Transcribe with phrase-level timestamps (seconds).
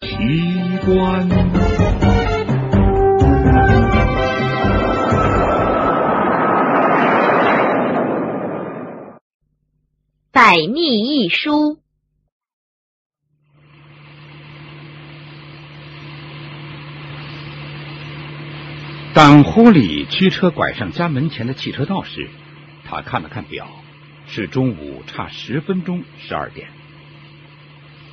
[0.00, 0.08] 奇
[0.84, 1.26] 观。
[10.30, 11.78] 百密一疏。
[19.14, 22.28] 当霍里驱车拐上家门前的汽车道时，
[22.84, 23.66] 他看了看表，
[24.26, 26.68] 是中午差十分钟十二点。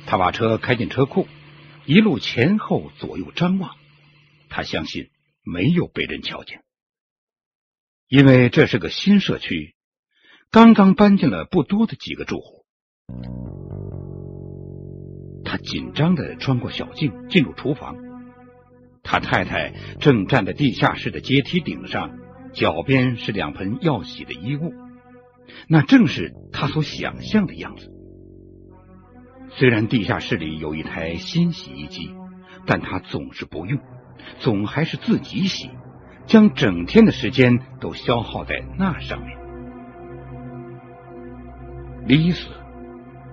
[0.06, 1.28] 他把车开进车库，
[1.86, 3.76] 一路前后左右张望，
[4.48, 5.10] 他相信
[5.42, 6.62] 没有被人瞧见，
[8.08, 9.74] 因为这是个新社区，
[10.50, 12.64] 刚刚搬进了不多的几个住户。
[15.44, 17.96] 他紧张的穿过小径，进入厨房。
[19.02, 22.18] 他太太正站在地下室的阶梯顶上，
[22.54, 24.72] 脚边是两盆要洗的衣物，
[25.68, 27.93] 那正是他所想象的样子。
[29.56, 32.10] 虽然地下室里有一台新洗衣机，
[32.66, 33.80] 但他总是不用，
[34.38, 35.70] 总还是自己洗，
[36.26, 39.38] 将整天的时间都消耗在那上面。
[42.06, 42.48] 丽丝，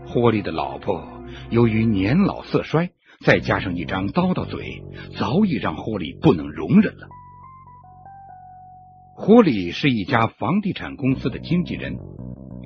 [0.05, 1.07] 霍利的老婆，
[1.49, 2.89] 由于年老色衰。
[3.23, 4.81] 再加上一张叨叨嘴，
[5.15, 7.07] 早已让霍利不能容忍了。
[9.13, 11.99] 霍利是一家房地产公司的经纪人，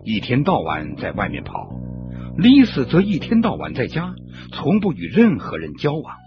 [0.05, 1.67] 一天到晚在外面跑；
[2.37, 4.13] 丽丝则一天到晚在家，
[4.51, 6.17] 从不与任何人交往。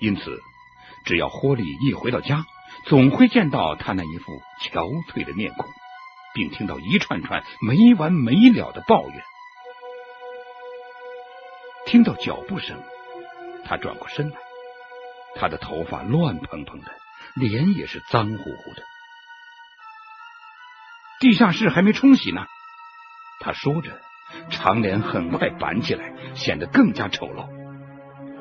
[0.00, 0.40] 因此，
[1.04, 2.44] 只要霍利一回到家，
[2.86, 5.68] 总会见到他那一副憔悴的面孔，
[6.34, 9.22] 并听到一串串没完没了的抱怨。
[11.86, 12.82] 听到脚步声。
[13.64, 14.36] 他转过身来，
[15.36, 16.92] 他的头发乱蓬蓬的，
[17.36, 18.82] 脸也是脏乎乎的。
[21.20, 22.44] 地下室还没冲洗呢，
[23.38, 24.00] 他说着，
[24.50, 27.46] 长脸很快板起来，显得更加丑陋。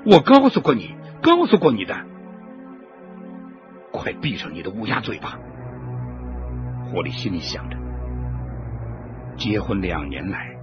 [0.06, 1.96] 我告诉过你，告诉过你的，
[3.92, 5.40] 快闭上你的乌鸦嘴巴！
[6.86, 7.78] 霍利心里想着，
[9.38, 10.56] 结婚两年来，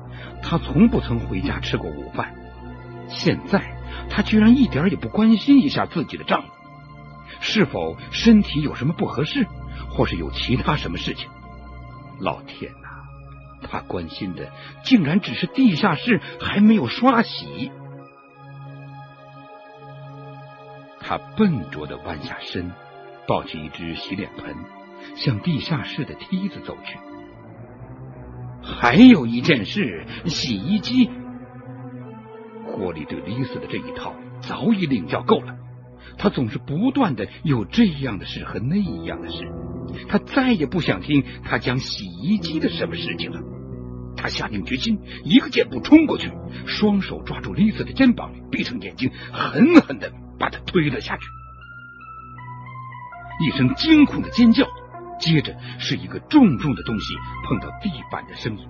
[0.42, 2.34] 他从不曾回家吃过午饭，
[3.08, 3.76] 现在。
[4.10, 6.48] 他居然一点也不关心一下自己的丈夫，
[7.41, 9.47] 是否身体有什么不合适，
[9.91, 11.28] 或是有其他什么事情？
[12.19, 12.88] 老天哪，
[13.62, 14.50] 他关心的
[14.82, 17.70] 竟然只是地下室还没有刷洗。
[21.00, 22.70] 他笨拙的弯下身，
[23.26, 24.54] 抱起一只洗脸盆，
[25.16, 26.98] 向地下室的梯子走去。
[28.62, 31.10] 还有一件事，洗衣机。
[32.66, 35.56] 霍利对丽丝的这一套早已领教够了，
[36.19, 39.50] 他总是不断的有这样的事和那样的事，
[40.09, 43.41] 他再也不想听他讲洗衣机的什么事情了。
[44.16, 46.32] 他下定决心，一个箭步冲过去，
[46.66, 51.22] 双手抓住丽丝的肩膀，闭上眼睛，狠狠的把她推了下去。
[53.44, 54.66] 一声惊恐的尖叫，
[55.21, 57.15] 接着是一个重重的东西
[57.47, 58.69] 碰到地板的声音，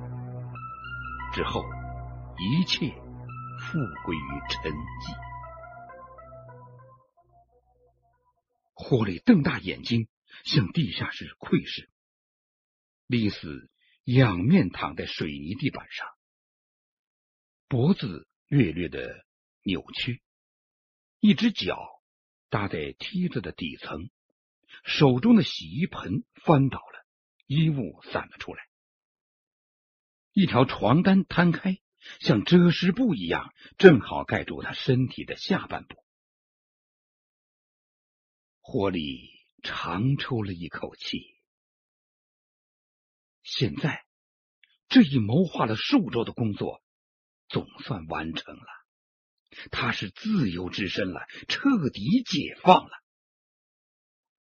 [1.32, 1.64] 之后
[2.38, 2.92] 一切。
[3.60, 5.16] 复归于沉寂。
[8.72, 10.06] 霍利瞪大眼睛
[10.44, 11.90] 向地下室窥视。
[13.06, 13.70] 丽丝
[14.04, 16.08] 仰面躺在水泥地板上，
[17.68, 19.24] 脖子略略的
[19.62, 20.22] 扭曲，
[21.20, 21.78] 一只脚
[22.48, 24.10] 搭在梯子的底层，
[24.84, 27.06] 手中的洗衣盆翻倒了，
[27.46, 28.68] 衣物散了出来，
[30.32, 31.78] 一条床单摊开。
[32.20, 35.96] 像遮湿布一样，正好盖住他身体的下半部。
[38.60, 41.36] 霍利长出了一口气。
[43.42, 44.04] 现在，
[44.88, 46.82] 这一谋划了数周的工作
[47.48, 48.66] 总算完成了。
[49.70, 52.90] 他是自由之身了，彻底解放了。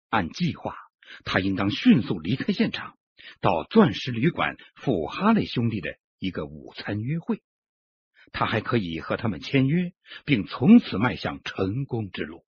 [0.09, 0.75] 按计划，
[1.23, 2.97] 他应当迅速离开现场，
[3.39, 7.41] 到钻石旅馆赴哈雷兄弟的一个午餐约会。
[8.33, 9.93] 他还可以和他们签约，
[10.25, 12.45] 并从此迈向成功之路，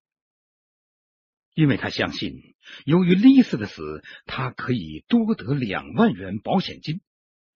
[1.60, 7.02] 因为他相信，由于丽丝的死，他可以多得两万元保险金，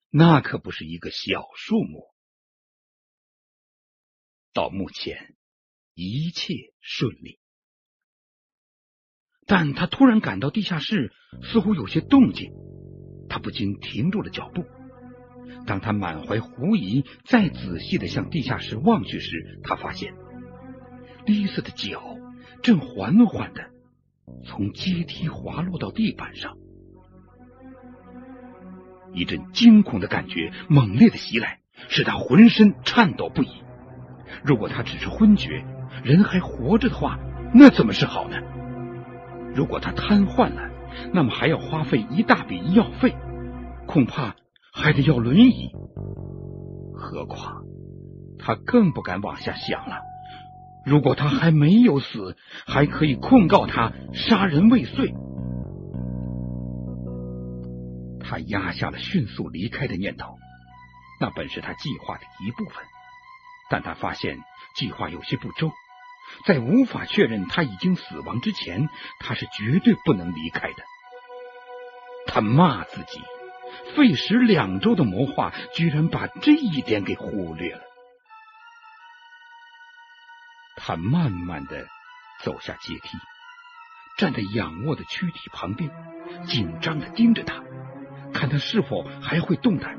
[0.09, 2.09] 那可不是一个小数目。
[4.51, 5.35] 到目前，
[5.93, 7.39] 一切顺利，
[9.45, 12.51] 但他突然感到地下室似乎有些动静，
[13.29, 14.65] 他不禁停住了脚步。
[15.65, 20.13] 当他满怀狐疑，再仔细的向地下室望去时，他发现
[21.25, 22.17] 丽丝的脚
[22.63, 23.71] 正缓缓的
[24.45, 26.57] 从阶梯滑落到地板上。
[29.13, 33.49] 一阵惊恐的感觉猛烈的袭来，使他浑身颤抖不已。
[34.43, 35.63] 如果他只是昏厥，
[36.03, 37.19] 人还活着的话，
[37.53, 38.37] 那怎么是好呢？
[39.53, 40.71] 如果他瘫痪了，
[41.13, 43.15] 那么还要花费一大笔医药费，
[43.85, 44.35] 恐怕
[44.73, 45.71] 还得要轮椅。
[46.95, 47.63] 何况
[48.39, 49.97] 他更不敢往下想了。
[50.85, 52.35] 如果他还没有死，
[52.65, 55.13] 还可以控告他杀人未遂。
[58.19, 60.37] 他压下了迅速离开的念头，
[61.19, 62.83] 那本是他计划的一部分。
[63.69, 64.37] 但他发现
[64.75, 65.71] 计划有些不周，
[66.45, 68.89] 在无法确认他已经死亡之前，
[69.19, 70.83] 他是绝对不能离开的。
[72.27, 73.21] 他骂自己，
[73.95, 77.81] 费时两周的谋划，居然把这一点给忽略了。
[80.75, 81.85] 他慢慢的
[82.43, 83.17] 走下阶梯，
[84.17, 85.89] 站在仰卧的躯体旁边，
[86.45, 87.63] 紧张的盯着他，
[88.33, 89.97] 看他是否还会动弹。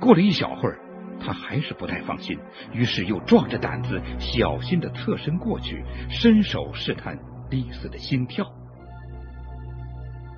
[0.00, 0.80] 过了一小会儿，
[1.20, 2.38] 他还是不太放心，
[2.72, 7.18] 于是又壮着胆子，小心的侧身过去，伸手试探
[7.50, 8.52] 丽丝的心跳。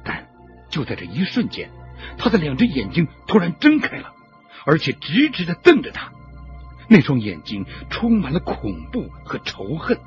[0.04, 0.28] 但
[0.68, 1.70] 就在这一瞬间，
[2.18, 4.12] 他的两只眼睛突然睁开了，
[4.66, 6.12] 而且直直的瞪着他。
[6.88, 9.98] 那双眼睛充满了恐怖和仇恨，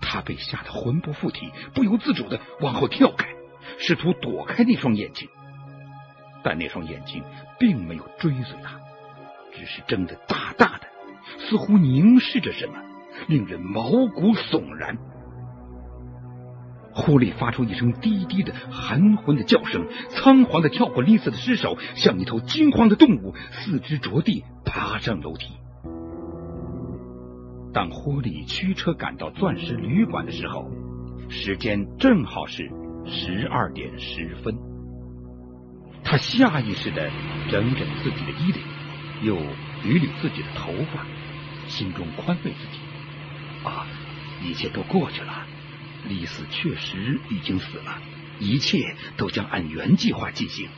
[0.00, 3.28] 他被吓得魂不附体，不由自主的往后跳开，
[3.78, 5.28] 试图躲开那双眼睛。
[6.42, 7.22] 但那双眼睛
[7.58, 8.80] 并没有追随他，
[9.54, 10.88] 只是睁得大大的，
[11.38, 12.74] 似乎凝视着什么，
[13.28, 14.96] 令人毛骨悚然。
[17.00, 25.54] 狐狸发出一声低低的、含混的叫声，仓皇的跳过丽丝的尸首，像一头惊慌的动物，四肢着地爬上楼梯。
[27.72, 30.70] 当狐狸驱车赶到钻石旅馆的时候，
[31.30, 32.70] 时间正好是
[33.06, 34.58] 十二点十分。
[36.04, 37.10] 他下意识的
[37.50, 38.62] 整整自己的衣领，
[39.22, 41.06] 又捋捋自己的头发，
[41.66, 42.78] 心中宽慰自己：
[43.64, 43.86] 啊，
[44.42, 45.46] 一切都过去了。
[46.08, 48.02] 丽丝确实已经死了，
[48.38, 50.68] 一切都将按原计划进行。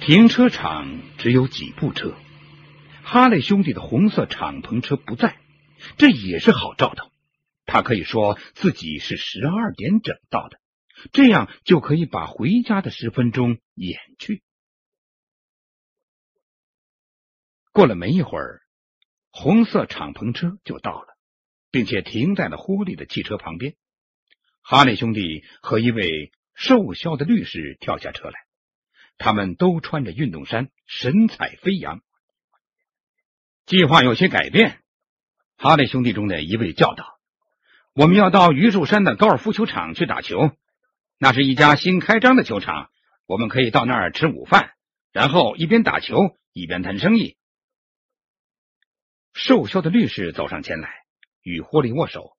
[0.00, 2.14] 停车场只有几部车，
[3.02, 5.38] 哈雷兄弟的红色敞篷车不在，
[5.96, 7.10] 这也是好兆头。
[7.66, 10.58] 他可以说自己是十二点整到的，
[11.12, 14.42] 这样就可以把回家的十分钟掩去。
[17.70, 18.60] 过了没一会儿，
[19.30, 21.11] 红色敞篷车就到了。
[21.72, 23.74] 并且停在了狐狸的汽车旁边。
[24.60, 28.34] 哈利兄弟和一位瘦削的律师跳下车来，
[29.18, 32.00] 他们都穿着运动衫，神采飞扬。
[33.66, 34.80] 计划有些改变，
[35.56, 37.18] 哈利兄弟中的一位叫道
[37.94, 40.50] ：“我们要到榆树山的高尔夫球场去打球，
[41.18, 42.90] 那是一家新开张的球场，
[43.26, 44.72] 我们可以到那儿吃午饭，
[45.10, 47.36] 然后一边打球一边谈生意。”
[49.32, 51.02] 瘦削的律师走上前来。
[51.42, 52.36] 与霍利握手。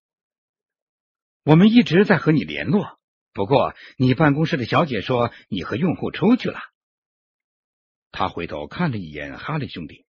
[1.43, 2.99] 我们一直在和你联络，
[3.33, 6.59] 不过你办公室的小姐说你和用户出去了。
[8.11, 10.05] 他回头看了一眼哈利兄弟。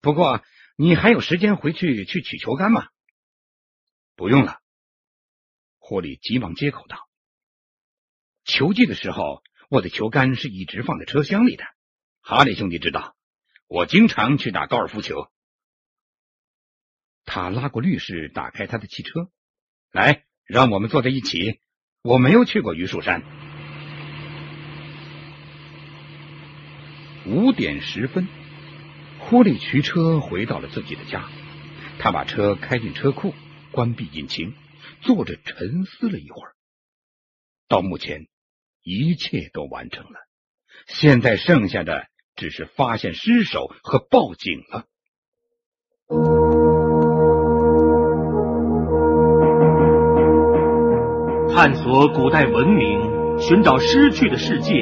[0.00, 0.42] 不过
[0.76, 2.88] 你还有时间回去去取球杆吗？
[4.14, 4.60] 不用了。
[5.78, 7.08] 霍利急忙接口道
[8.44, 11.64] ：“球季的时候，我的球杆是一直放在车厢里的。
[12.20, 13.16] 哈利兄弟知道，
[13.66, 15.30] 我经常去打高尔夫球。”
[17.28, 19.28] 他拉过律师，打开他的汽车，
[19.92, 21.60] 来，让我们坐在一起。
[22.02, 23.22] 我没有去过榆树山。
[27.26, 28.26] 五点十分，
[29.18, 31.28] 霍利驱车回到了自己的家。
[31.98, 33.34] 他把车开进车库，
[33.72, 34.54] 关闭引擎，
[35.02, 36.54] 坐着沉思了一会儿。
[37.68, 38.26] 到目前，
[38.82, 40.18] 一切都完成了，
[40.86, 42.06] 现在剩下的
[42.36, 44.86] 只是发现尸首和报警了。
[51.60, 53.00] 探索古代文明，
[53.40, 54.74] 寻找失去的世界，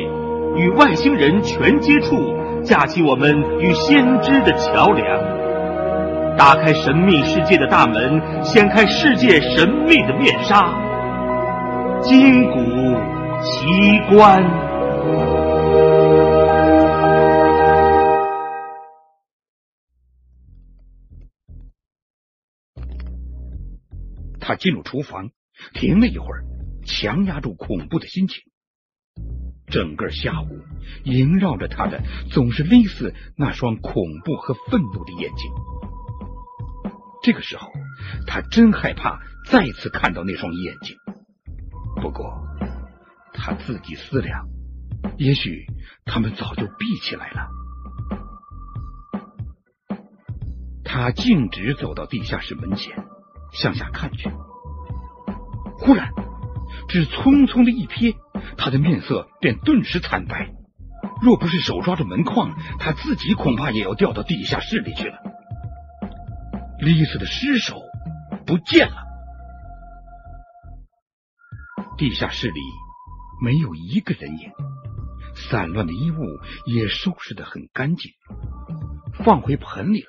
[0.57, 10.61] 与外星人全接触，架起我们与先知的桥梁，打开神秘世界的大门，掀开世界神秘的面纱，
[12.03, 12.59] 金谷
[13.41, 14.45] 奇观。
[24.39, 25.31] 他进入厨房，
[25.73, 26.45] 停了一会儿。
[26.87, 28.43] 强压住恐怖的心情，
[29.67, 30.61] 整个下午
[31.05, 35.51] 萦绕着他的总是类似那双恐怖和愤怒的眼睛。
[37.23, 37.73] 这个时候，
[38.27, 40.97] 他真害怕再次看到那双眼睛。
[42.01, 42.33] 不过，
[43.33, 44.47] 他自己思量，
[45.19, 45.67] 也许
[46.05, 47.49] 他们早就闭起来了。
[50.85, 53.05] 他径直走到地下室门前，
[53.53, 54.31] 向下看去。
[55.79, 56.11] 忽然，
[56.89, 58.17] 只匆匆的一瞥，
[58.57, 60.53] 他的面色便顿时惨白。
[61.23, 65.19] 若不是手抓着门框，他自己恐怕也要掉到地下室里去了。
[66.79, 67.81] 丽丝的尸首
[68.45, 69.03] 不见了，
[71.97, 72.61] 地下室里
[73.43, 74.51] 没有一个人影，
[75.35, 76.19] 散乱的衣物
[76.67, 78.13] 也收拾的很干净，
[79.25, 80.09] 放回盆里了。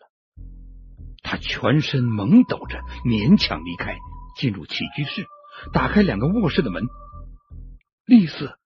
[1.24, 3.96] 他全身猛抖着，勉强离开，
[4.38, 5.26] 进入起居室，
[5.74, 6.84] 打开两个卧室的门。
[8.06, 8.58] 丽丝，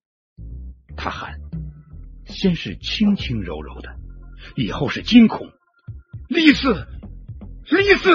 [0.95, 1.39] 他喊。
[2.25, 3.89] 先是轻轻柔柔的，
[4.55, 5.51] 以后是惊恐。
[6.29, 6.73] 丽丝，
[7.65, 8.09] 丽丝，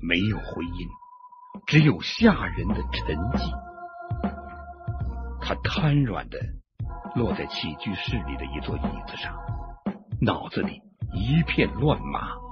[0.00, 0.88] 没有回音，
[1.66, 3.50] 只有吓人的沉寂。
[5.42, 6.38] 他瘫软的
[7.14, 9.36] 落在起居室里的一座椅子上，
[10.22, 10.80] 脑子里
[11.12, 12.43] 一片乱麻。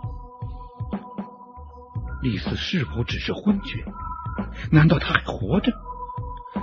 [2.23, 3.85] 丽丝是否只是昏厥？
[4.71, 5.73] 难道他还活着？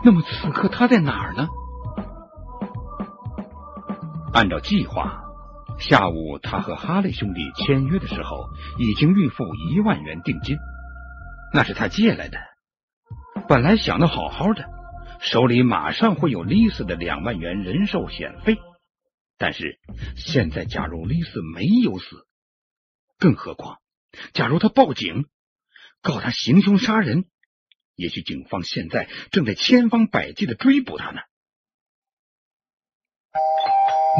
[0.03, 1.47] 那么此刻他在哪儿呢？
[4.31, 5.23] 按照计划，
[5.79, 8.47] 下午他和哈雷兄弟签约的时候，
[8.77, 10.57] 已经预付一万元定金，
[11.53, 12.37] 那是他借来的。
[13.47, 14.65] 本来想的好好的，
[15.19, 18.57] 手里马上会有丽丝的两万元人寿险费。
[19.37, 19.79] 但是
[20.15, 22.27] 现在，假如丽丝没有死，
[23.17, 23.77] 更何况，
[24.33, 25.25] 假如他报警
[26.01, 27.25] 告他行凶杀人，
[27.95, 31.21] 也许警方现在正在千方百计的追捕他呢。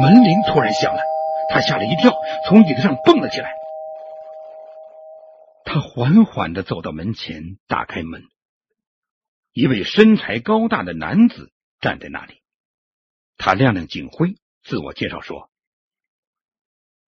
[0.00, 1.02] 门铃突然响了，
[1.50, 2.14] 他吓了一跳，
[2.46, 3.52] 从椅子上蹦了起来。
[5.64, 8.24] 他缓缓的走到门前，打开门。
[9.52, 12.40] 一位身材高大的男子站在那里。
[13.36, 15.50] 他亮亮警徽，自我介绍说：“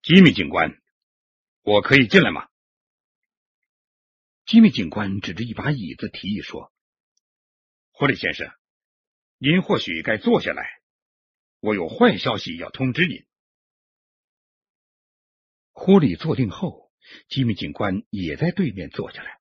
[0.03, 0.77] 吉米警官，
[1.61, 2.47] 我可以进来吗？”
[4.45, 6.73] 吉米警官指着一把椅子，提议说
[7.91, 8.51] ：“霍利先生，
[9.37, 10.81] 您或许该坐下来。”
[11.61, 13.25] 我有坏消息要通知您。
[15.71, 16.91] 霍利坐定后，
[17.29, 19.39] 吉米警官也在对面坐下来，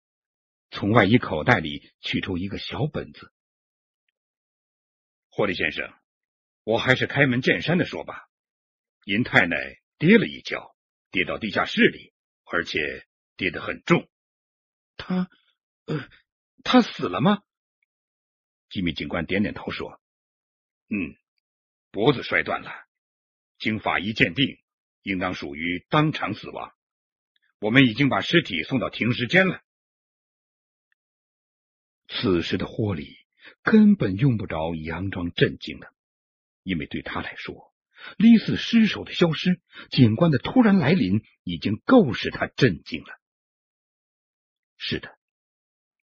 [0.70, 3.32] 从外衣口袋里取出一个小本子。
[5.30, 5.92] 霍利先生，
[6.62, 8.28] 我还是开门见山的说吧，
[9.04, 9.56] 您太奶
[9.98, 10.76] 跌了一跤，
[11.10, 12.12] 跌到地下室里，
[12.44, 13.04] 而且
[13.36, 14.08] 跌得很重。
[14.96, 15.30] 他，
[15.86, 16.08] 呃，
[16.62, 17.42] 他死了吗？
[18.70, 20.00] 吉米警官点点头说
[20.88, 21.16] ：“嗯。”
[21.92, 22.72] 脖子摔断了，
[23.58, 24.56] 经法医鉴定，
[25.02, 26.72] 应当属于当场死亡。
[27.60, 29.60] 我们已经把尸体送到停尸间了。
[32.08, 33.18] 此时的霍里
[33.62, 35.92] 根本用不着佯装震惊了，
[36.62, 37.74] 因为对他来说，
[38.16, 43.20] 李四尸首的消失，警官的突然来临，已经够使他震惊了。
[44.84, 45.16] 是的。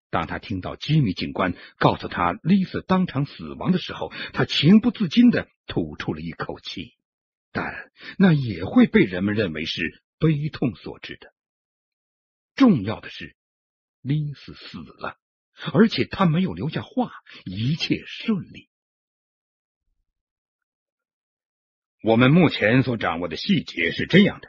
[0.09, 6.97] 当他听到吉米警官告诉他丽丝当场死亡的时候，他情不自禁的吐出了一口气，
[7.53, 11.35] 但那也会被人们认为是悲痛所致的。
[12.55, 13.37] 重要的是，
[14.01, 15.19] 丽丝死了，
[15.75, 17.13] 而且他没有留下话，
[17.45, 18.71] 一切顺利。
[22.03, 24.49] 我们目前所掌握的细节是这样的：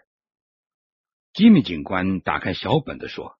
[1.33, 3.37] 吉米警官打开小本子说。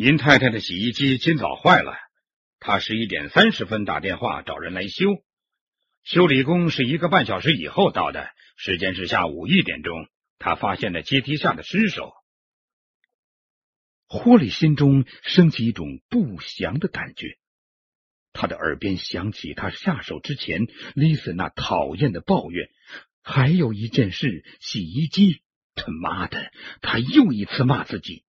[0.00, 1.92] 您太太的洗衣机今早坏了，
[2.60, 5.24] 她十一点三十分打电话找人来修，
[6.04, 10.06] 修理工是一个半小时以后到的，时间是下午一点钟。
[10.38, 12.12] 他发现了阶梯下的尸首，
[14.06, 17.36] 霍里心中升起一种不祥的感觉，
[18.32, 22.68] 他的耳边响起他下手之前丽丝那讨厌的抱怨，
[23.20, 25.42] 还有一件事，洗衣机，
[25.74, 26.52] 他妈的，
[26.82, 28.22] 他又一次骂自己。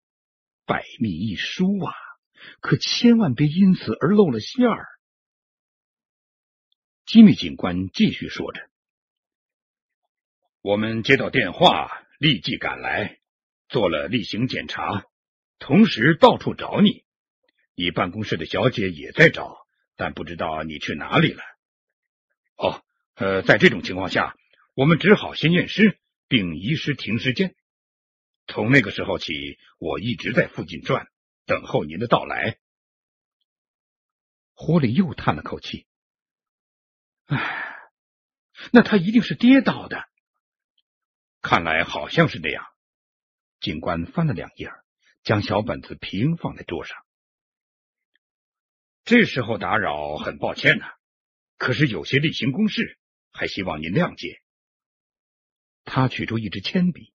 [0.68, 1.94] 百密一疏啊，
[2.60, 4.86] 可千万别因此而露了馅儿。
[7.06, 8.60] 吉米警官继续说着
[10.60, 13.18] ：“我们接到电话，立即赶来，
[13.70, 15.06] 做了例行检查，
[15.58, 17.02] 同时到处找你。
[17.74, 19.56] 你办公室的小姐也在找，
[19.96, 21.42] 但不知道你去哪里了。
[22.56, 22.84] 哦，
[23.14, 24.36] 呃，在这种情况下，
[24.74, 25.98] 我们只好先验尸，
[26.28, 27.54] 并移尸停尸间。”
[28.48, 31.06] 从那个时候起，我一直在附近转，
[31.44, 32.58] 等候您的到来。
[34.54, 35.86] 霍里又叹了口气
[37.28, 37.76] ：“唉，
[38.72, 40.08] 那他一定是跌倒的。
[41.42, 42.66] 看来好像是那样。”
[43.60, 44.72] 警官翻了两页，
[45.22, 46.96] 将小本子平放在桌上。
[49.04, 50.86] 这时候打扰，很抱歉呐。
[51.56, 52.98] 可是有些例行公事，
[53.30, 54.40] 还希望您谅解。
[55.84, 57.12] 他取出一支铅笔。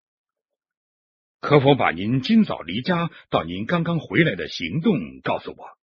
[1.43, 5.77] 可否把您今早离家到您刚刚回来的行动告诉我？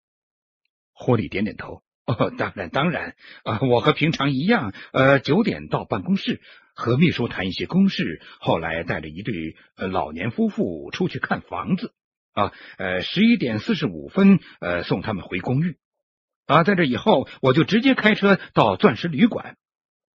[0.93, 1.83] 霍利点点头。
[2.07, 3.17] 哦，当然，当然。
[3.43, 6.41] 啊，我和平常一样，呃，九点到办公室
[6.75, 11.93] 和秘书谈一些公事，后来带着一对老年夫妇出去看房子。
[12.35, 15.77] 啊，呃，十一点四十五分，呃，送他们回公寓。
[16.47, 19.57] 啊，在这以后，我就直接开车到钻石旅馆。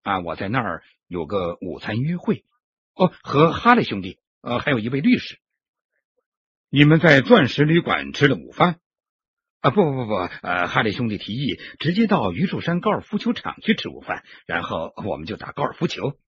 [0.03, 2.45] 啊，我在那儿有个午餐约会。
[2.95, 5.39] 哦，和哈雷兄弟，呃，还有一位律师。
[6.69, 8.79] 你们在钻石旅馆吃了午饭。
[9.61, 16.19] 啊不不不不，呃，哈利兄弟提议直接到榆树山高尔夫球场去吃午饭，然后我们就打高尔夫球。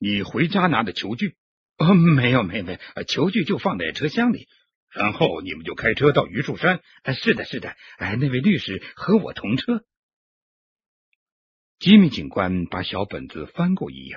[0.00, 1.36] 你回家拿的球具？
[1.78, 4.48] 哦，没有没有没有，球具就放在车厢里。
[4.90, 6.82] 然后你们就开车到榆树山？
[7.14, 7.76] 是的，是的。
[7.98, 9.84] 哎，那位律师和我同车。
[11.78, 14.16] 吉米警官把小本子翻过一页。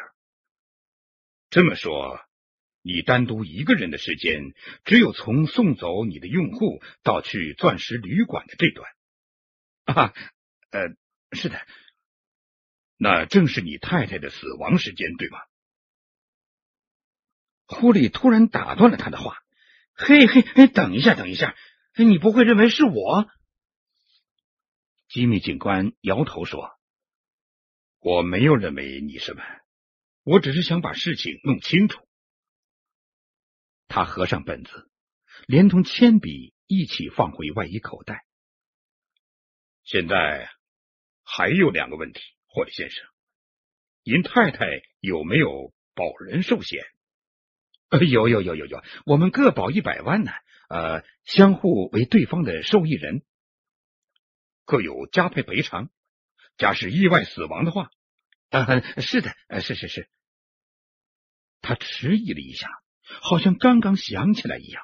[1.52, 2.20] 这么说。
[2.88, 8.88] 你单独一个人的时间，只有从送走你的用户到去钻石旅馆的这段
[9.86, 10.14] 啊，
[10.70, 10.96] 呃，
[11.32, 11.66] 是的，
[12.96, 15.40] 那正是你太太的死亡时间，对吗？
[17.66, 19.40] 狐狸突然打断了他的话
[19.98, 21.56] ：“嘿嘿，嘿，等一下，等一下，
[21.96, 23.28] 你不会认为是我？”
[25.10, 26.70] 吉米警官摇头说
[27.98, 29.42] ：“我没有认为你什么，
[30.22, 32.00] 我只是想把事情弄清楚。”
[33.88, 34.90] 他合上本子，
[35.48, 38.26] 连同铅笔一起放回外衣口袋。
[39.84, 40.50] 现在
[41.24, 43.06] 还有两个问题，霍利先生，
[44.04, 46.84] 您太太有没有保人寿险？
[47.92, 50.32] 有有有有有，我们各保一百万呢。
[50.68, 53.24] 呃，相互为对方的受益人，
[54.66, 55.92] 各有加倍赔偿。
[56.58, 57.92] 假使意外死亡的话，
[58.50, 60.10] 呃，是的，是是是。
[61.62, 62.68] 他迟疑了一下。
[63.22, 64.84] 好像刚刚想起来一样，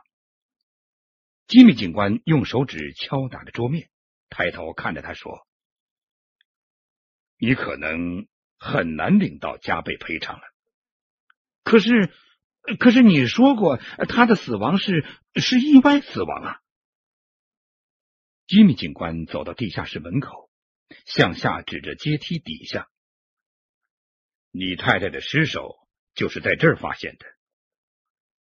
[1.48, 3.90] 吉米警官用手指敲打着桌面，
[4.30, 5.46] 抬头看着他说
[7.38, 10.44] ：“你可能很难领到加倍赔偿了。
[11.64, 12.14] 可是，
[12.80, 15.06] 可是你说过他的死亡是
[15.36, 16.62] 是意外死亡啊！”
[18.48, 20.50] 吉米警官走到地下室门口，
[21.06, 22.90] 向下指着阶梯底下
[24.52, 27.26] ：“你太太的尸首就是在这儿发现的。”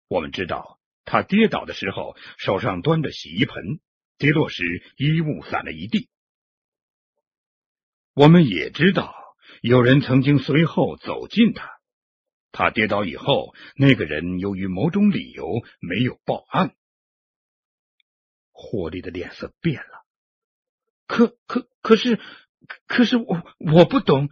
[0.09, 3.79] 我们知道，他跌倒的时候手上端着洗衣盆，
[4.17, 6.09] 跌落时衣物散了一地。
[8.15, 9.15] 我们也知道，
[9.61, 11.69] 有人曾经随后走近他。
[12.51, 16.75] 他跌倒以后，那个人由于某种理由没有报案。
[18.51, 20.05] 霍利的脸色变了。
[21.05, 22.19] 可可可是，
[22.87, 24.29] 可是我我不懂。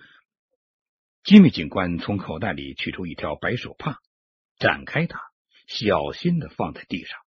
[1.23, 3.99] 吉米警官从口袋里取出一条白手帕，
[4.57, 5.26] 展开它。
[5.67, 7.19] 小心的放在地上。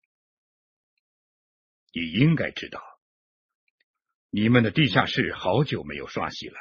[1.92, 2.80] 你应该知道，
[4.30, 6.56] 你们的地下室好久没有刷洗了，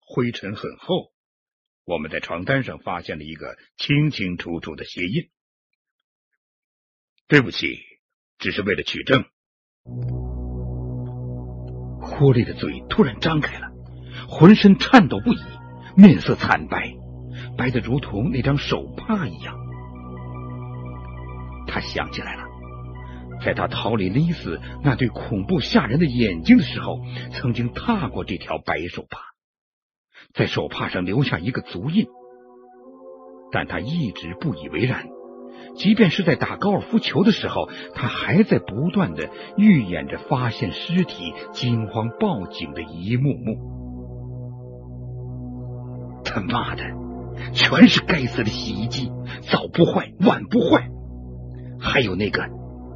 [0.00, 1.12] 灰尘很厚。
[1.84, 5.30] 我们在床单上发现了一个清清楚楚的鞋印。
[7.26, 7.78] 对不起，
[8.38, 9.24] 只是为了取证。
[12.00, 13.68] 狐狸的嘴突然张开了，
[14.28, 15.38] 浑身颤抖不已，
[15.96, 16.92] 面色惨白，
[17.56, 19.67] 白的如同那张手帕一样。
[21.68, 22.42] 他想起来了，
[23.44, 26.98] 在他逃离丽丝那对恐怖吓人的眼睛的时候，
[27.32, 29.20] 曾经踏过这条白手帕，
[30.34, 32.06] 在手帕上留下一个足印。
[33.52, 35.06] 但他一直不以为然，
[35.76, 43.56] 即便是在打高尔夫球的时候，他还在不断的预演着发现尸体、惊慌报警的一幕幕。
[46.24, 46.82] 他妈的，
[47.54, 49.10] 全是该死的洗衣机，
[49.50, 50.90] 早不坏，晚不坏。
[51.80, 52.42] 还有那个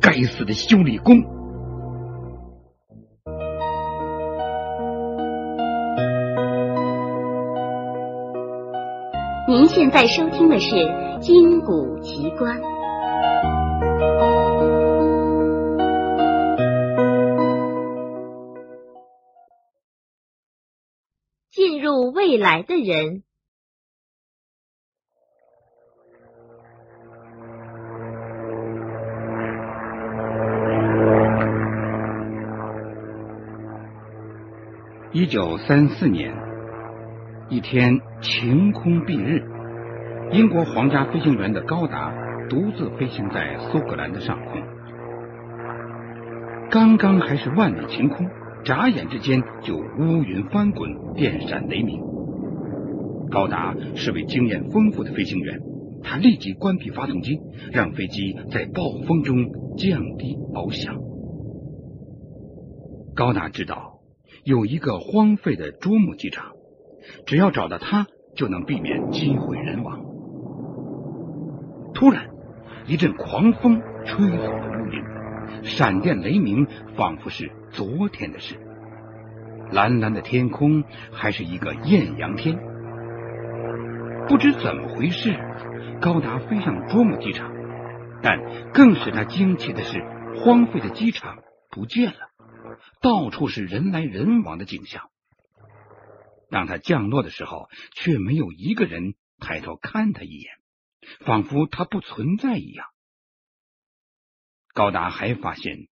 [0.00, 1.16] 该死的修理工！
[9.48, 10.74] 您现在收听的是
[11.18, 12.58] 《金谷奇观》。
[21.50, 23.22] 进入未来的人。
[35.22, 36.34] 一九三四年
[37.48, 39.40] 一天晴空蔽日，
[40.32, 42.12] 英国皇家飞行员的高达
[42.50, 44.60] 独自飞行在苏格兰的上空。
[46.72, 48.26] 刚刚还是万里晴空，
[48.64, 52.00] 眨眼之间就乌云翻滚，电闪雷鸣。
[53.30, 55.60] 高达是位经验丰富的飞行员，
[56.02, 57.38] 他立即关闭发动机，
[57.70, 59.36] 让飞机在暴风中
[59.76, 60.96] 降低翱翔。
[63.14, 63.91] 高达知道
[64.44, 66.52] 有一个荒废的啄木机场，
[67.26, 70.00] 只要找到它，就能避免机毁人亡。
[71.94, 72.30] 突然，
[72.86, 75.04] 一阵狂风吹走了乌云，
[75.62, 78.56] 闪电雷鸣，仿佛是昨天的事。
[79.70, 82.58] 蓝蓝的天空还是一个艳阳天。
[84.26, 85.38] 不知怎么回事，
[86.00, 87.52] 高达飞向啄木机场，
[88.22, 88.40] 但
[88.72, 90.02] 更使他惊奇的是，
[90.42, 91.38] 荒废的机场
[91.70, 92.31] 不见了，
[93.00, 95.10] 到处是人来人往的景象。
[96.50, 100.52] 当他降落的时候，却没有一个人抬头看他一眼，
[101.20, 102.86] 仿佛他不存在一样。
[104.74, 105.88] 高达还发现，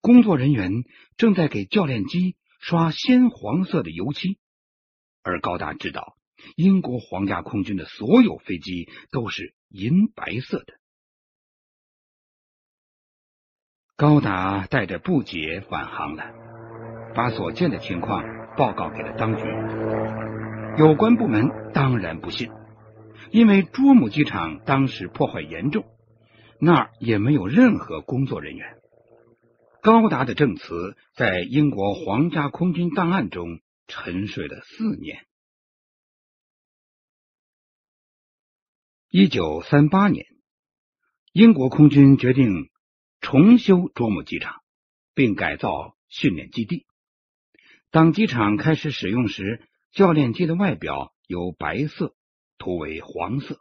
[0.00, 0.70] 工作人员
[1.16, 4.38] 正在给教练机刷鲜黄色的油漆，
[5.22, 6.16] 而高达知道。
[6.54, 10.74] 英国皇家空军的所有飞机都是银白色的。
[13.98, 16.22] 高达带着不解返航了，
[17.16, 18.22] 把所见的情况
[18.56, 19.42] 报告给了当局。
[20.78, 22.48] 有关部门当然不信，
[23.32, 25.84] 因为卓姆机场当时破坏严重，
[26.60, 28.76] 那儿也没有任何工作人员。
[29.82, 33.58] 高达的证词在英国皇家空军档案中
[33.88, 35.26] 沉睡了四年。
[39.08, 40.24] 一九三八年，
[41.32, 42.70] 英国空军决定
[43.20, 44.62] 重修卓木机场，
[45.14, 46.86] 并改造训练基地。
[47.90, 52.14] 当机场开始使用时，教练机的外表由白色
[52.58, 53.60] 涂为黄色。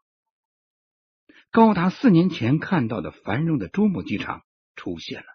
[1.50, 4.44] 高达四年前看到的繁荣的卓木机场
[4.76, 5.26] 出现了。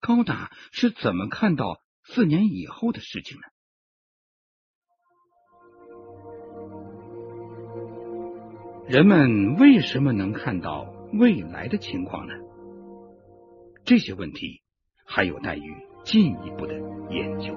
[0.00, 3.42] 高达是怎么看到四年以后的事情呢？
[8.86, 12.34] 人们为什么能看到未来的情况呢？
[13.84, 14.62] 这些问题
[15.04, 16.74] 还有待于进一步的
[17.10, 17.54] 研究。